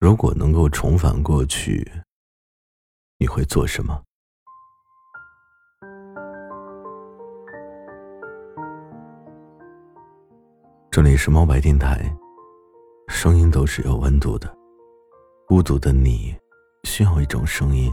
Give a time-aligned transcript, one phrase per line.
[0.00, 1.84] 如果能够重返过去，
[3.18, 4.00] 你会做什么？
[10.88, 12.16] 这里是猫白电台，
[13.08, 14.48] 声音都是有温度的。
[15.48, 16.32] 孤独的你，
[16.84, 17.92] 需要一种声音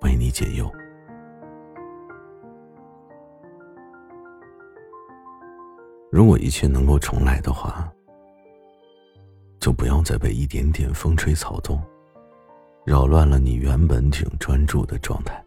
[0.00, 0.68] 为你解忧。
[6.10, 7.88] 如果一切能够重来的话。
[9.64, 11.82] 就不要再被一点点风吹草动，
[12.84, 15.42] 扰乱了你原本挺专注的状态。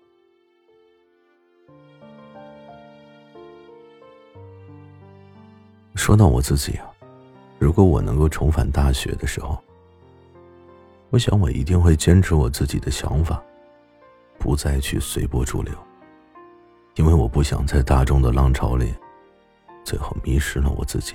[5.93, 6.89] 说到我自己啊，
[7.59, 9.55] 如果我能够重返大学的时候，
[11.11, 13.39] 我想我一定会坚持我自己的想法，
[14.39, 15.71] 不再去随波逐流，
[16.95, 18.95] 因为我不想在大众的浪潮里，
[19.83, 21.13] 最后迷失了我自己。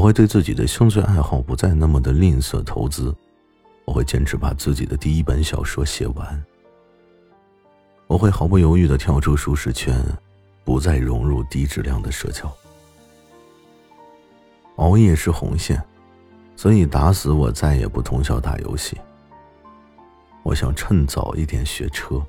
[0.00, 3.14] 我会对自己的兴趣爱好不再那么的吝啬投资，
[3.84, 6.42] 我会坚持把自己的第一本小说写完。
[8.06, 10.02] 我会毫不犹豫的跳出舒适圈，
[10.64, 12.50] 不再融入低质量的社交。
[14.76, 15.84] 熬夜是红线，
[16.56, 18.96] 所以打死我再也不通宵打游戏。
[20.42, 22.24] 我想趁早一点学车。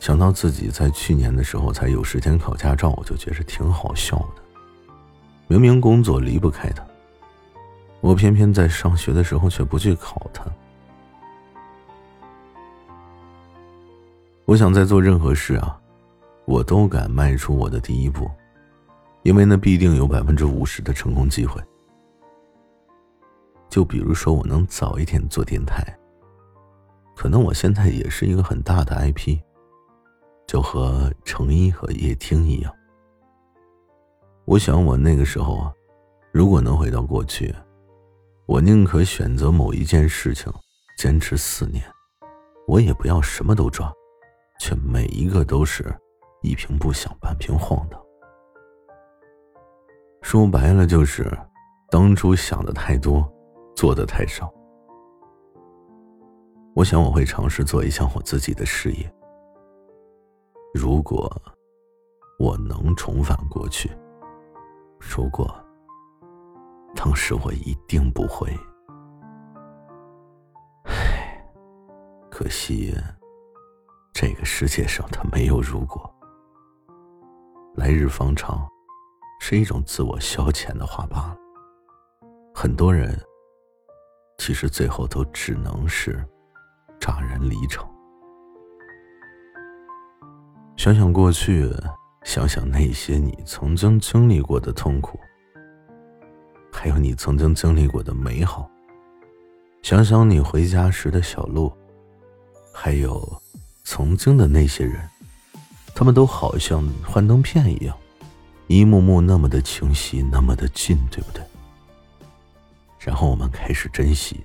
[0.00, 4.43] 想到自己在去年的时候才有时间考驾照，我就觉得挺好笑的。
[5.46, 6.84] 明明工作离不开他，
[8.00, 10.44] 我偏偏在上学的时候却不去考他。
[14.46, 15.80] 我想在做任何事啊，
[16.44, 18.30] 我都敢迈出我的第一步，
[19.22, 21.62] 因为那必定有百分之五十的成功机会。
[23.68, 25.82] 就比如说，我能早一点做电台，
[27.16, 29.38] 可能我现在也是一个很大的 IP，
[30.46, 32.72] 就和程一和叶听一样。
[34.46, 35.72] 我想，我那个时候啊，
[36.30, 37.52] 如果能回到过去，
[38.44, 40.52] 我宁可选择某一件事情，
[40.98, 41.82] 坚持四年，
[42.68, 43.90] 我也不要什么都抓，
[44.60, 45.82] 却每一个都是
[46.42, 47.98] 一瓶不响半瓶晃的。
[50.20, 51.26] 说白了就是，
[51.90, 53.26] 当初想的太多，
[53.74, 54.52] 做的太少。
[56.74, 59.10] 我想我会尝试做一项我自己的事业。
[60.74, 61.34] 如果
[62.38, 63.90] 我能重返过去。
[65.06, 65.54] 如果
[66.94, 68.48] 当时我一定不会，
[70.84, 71.44] 唉，
[72.30, 72.92] 可惜
[74.12, 76.12] 这个世界上它没有如果。
[77.76, 78.66] 来日方长，
[79.40, 81.36] 是一种自我消遣的话罢了。
[82.54, 83.16] 很多人
[84.38, 86.24] 其实最后都只能是
[86.98, 87.88] 乍然离场。
[90.76, 91.70] 想想过去。
[92.24, 95.20] 想想那些你曾经经历过的痛苦，
[96.72, 98.68] 还有你曾经经历过的美好。
[99.82, 101.70] 想想你回家时的小路，
[102.72, 103.40] 还有
[103.84, 105.08] 曾经的那些人，
[105.94, 107.94] 他们都好像幻灯片一样，
[108.66, 111.44] 一幕幕那么的清晰，那么的近，对不对？
[112.98, 114.42] 然后我们开始珍惜，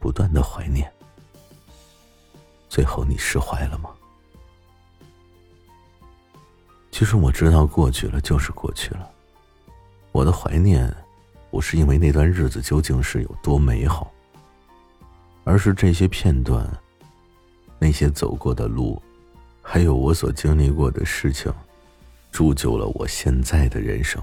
[0.00, 0.90] 不断的怀念。
[2.70, 3.90] 最后你释怀了吗？
[6.94, 9.10] 其实我知道，过去了就是过去了。
[10.12, 10.94] 我的怀念，
[11.50, 14.12] 不是因为那段日子究竟是有多美好，
[15.42, 16.64] 而是这些片段、
[17.80, 19.02] 那些走过的路，
[19.60, 21.52] 还有我所经历过的事情，
[22.30, 24.22] 铸就了我现在的人生。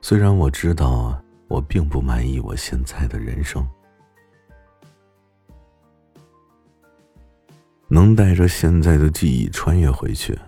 [0.00, 3.68] 虽然我知道我并不满意我现在的人生，
[7.88, 10.38] 能带着现在的记忆穿越回去。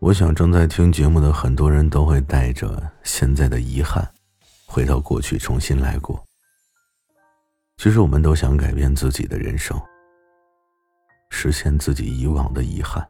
[0.00, 4.08] 我想，正在听节目的很多人都会带着现在的遗憾，
[4.64, 6.24] 回到过去重新来过。
[7.78, 9.76] 其实，我们都想改变自己的人生，
[11.30, 13.04] 实现自己以往的遗憾。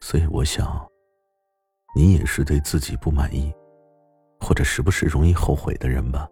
[0.00, 0.82] 所以，我想，
[1.94, 3.52] 你也是对自己不满意，
[4.40, 6.26] 或者时不时容易后悔的人吧？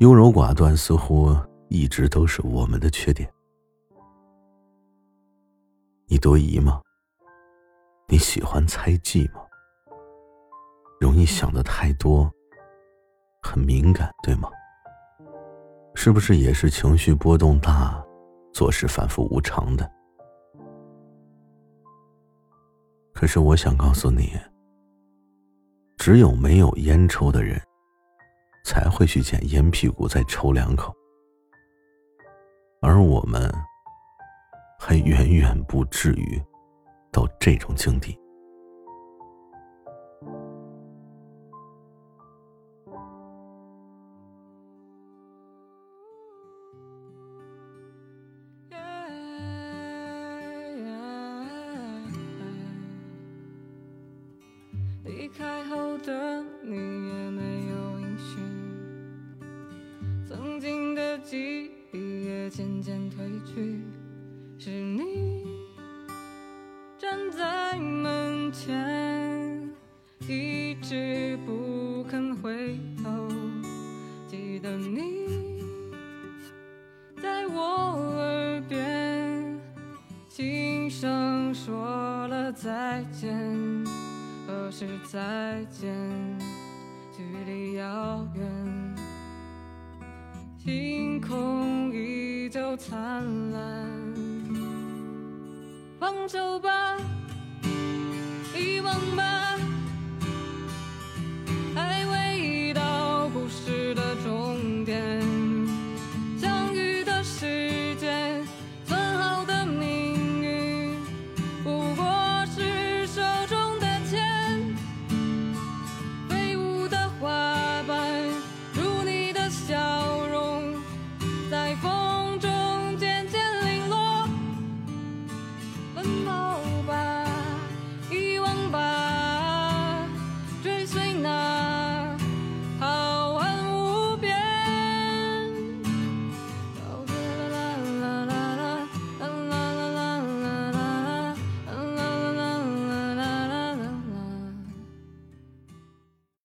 [0.00, 1.34] 优柔寡断似乎
[1.68, 3.26] 一直都是我们的缺点。
[6.06, 6.82] 你多疑吗？
[8.12, 9.40] 你喜欢猜忌吗？
[11.00, 12.30] 容易想的太多，
[13.42, 14.50] 很敏感，对吗？
[15.94, 18.04] 是不是也是情绪波动大，
[18.52, 19.90] 做事反复无常的？
[23.14, 24.38] 可是我想告诉你，
[25.96, 27.58] 只有没有烟抽的人，
[28.66, 30.94] 才会去捡烟屁股再抽两口，
[32.82, 33.50] 而我们
[34.78, 36.38] 还远远不至于。
[37.12, 38.18] 到这种境地。
[55.04, 58.42] 离开后的你也没有音讯
[60.26, 63.82] 曾经的记忆也渐渐褪去
[64.58, 65.41] 是你
[68.52, 69.68] 前，
[70.28, 73.28] 一直不肯回头，
[74.28, 75.62] 记得你
[77.20, 79.58] 在我耳边
[80.28, 83.34] 轻声说了再见。
[84.46, 85.90] 何时再见？
[87.16, 88.96] 距离遥远，
[90.58, 93.88] 星空依旧灿烂。
[95.98, 96.98] 放手吧。
[98.62, 99.51] 希望吧。